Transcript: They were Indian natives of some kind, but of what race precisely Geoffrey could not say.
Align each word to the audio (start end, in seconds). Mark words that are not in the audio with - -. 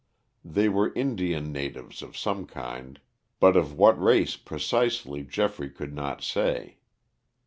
They 0.43 0.67
were 0.67 0.91
Indian 0.95 1.51
natives 1.51 2.01
of 2.01 2.17
some 2.17 2.47
kind, 2.47 2.99
but 3.39 3.55
of 3.55 3.75
what 3.77 4.01
race 4.01 4.35
precisely 4.35 5.21
Geoffrey 5.23 5.69
could 5.69 5.93
not 5.93 6.23
say. 6.23 6.79